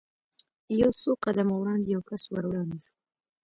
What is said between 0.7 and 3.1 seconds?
یو څو قدمه وړاندې یو کس ور وړاندې شو.